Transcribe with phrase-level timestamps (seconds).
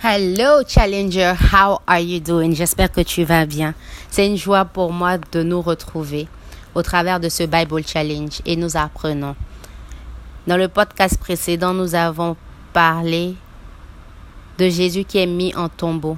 [0.00, 2.54] Hello Challenger, how are you doing?
[2.54, 3.74] J'espère que tu vas bien.
[4.08, 6.28] C'est une joie pour moi de nous retrouver
[6.76, 9.34] au travers de ce Bible Challenge et nous apprenons.
[10.46, 12.36] Dans le podcast précédent, nous avons
[12.72, 13.34] parlé
[14.58, 16.16] de Jésus qui est mis en tombeau.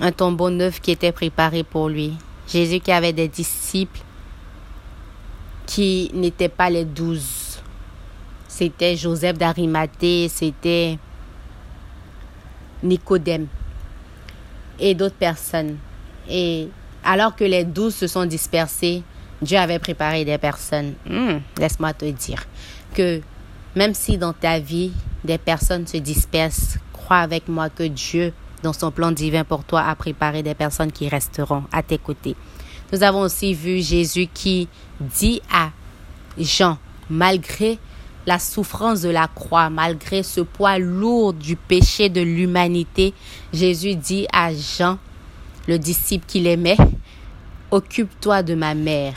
[0.00, 2.12] Un tombeau neuf qui était préparé pour lui.
[2.46, 3.98] Jésus qui avait des disciples
[5.66, 7.60] qui n'étaient pas les douze.
[8.46, 10.96] C'était Joseph d'Arimathée, c'était
[12.86, 13.46] Nicodème
[14.78, 15.76] et d'autres personnes.
[16.28, 16.68] Et
[17.04, 19.02] alors que les douze se sont dispersés,
[19.42, 20.94] Dieu avait préparé des personnes.
[21.08, 22.44] Hmm, laisse-moi te dire
[22.94, 23.20] que
[23.74, 24.92] même si dans ta vie,
[25.24, 28.32] des personnes se dispersent, crois avec moi que Dieu,
[28.62, 32.34] dans son plan divin pour toi, a préparé des personnes qui resteront à tes côtés.
[32.92, 34.68] Nous avons aussi vu Jésus qui
[35.00, 35.70] dit à
[36.38, 36.78] Jean,
[37.10, 37.78] malgré
[38.26, 43.14] la souffrance de la croix, malgré ce poids lourd du péché de l'humanité,
[43.52, 44.98] Jésus dit à Jean,
[45.68, 46.76] le disciple qu'il aimait,
[47.70, 49.14] occupe-toi de ma mère.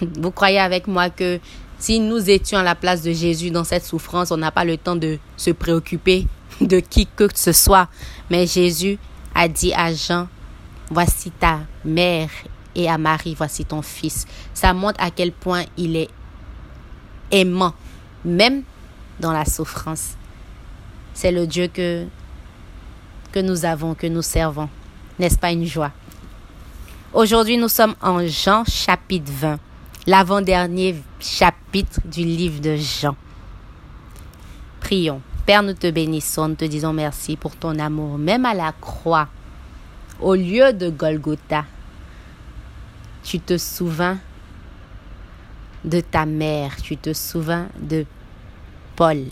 [0.00, 1.40] Vous croyez avec moi que
[1.78, 4.76] si nous étions à la place de Jésus dans cette souffrance, on n'a pas le
[4.76, 6.26] temps de se préoccuper
[6.60, 7.88] de qui que ce soit.
[8.30, 8.98] Mais Jésus
[9.34, 10.28] a dit à Jean,
[10.90, 12.30] voici ta mère
[12.76, 14.26] et à Marie, voici ton fils.
[14.54, 16.08] Ça montre à quel point il est
[17.32, 17.74] aimant,
[18.24, 18.62] même
[19.18, 20.16] dans la souffrance.
[21.14, 22.06] C'est le Dieu que,
[23.32, 24.68] que nous avons, que nous servons.
[25.18, 25.90] N'est-ce pas une joie?
[27.12, 29.58] Aujourd'hui, nous sommes en Jean chapitre 20,
[30.06, 33.16] l'avant-dernier chapitre du livre de Jean.
[34.80, 35.20] Prions.
[35.44, 39.28] Père, nous te bénissons, nous te disons merci pour ton amour, même à la croix,
[40.20, 41.64] au lieu de Golgotha.
[43.24, 44.18] Tu te souviens
[45.84, 48.04] de ta mère, tu te souviens de
[48.96, 49.26] Paul.